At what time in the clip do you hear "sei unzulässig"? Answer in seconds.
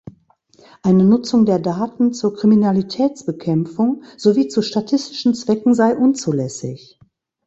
5.75-6.97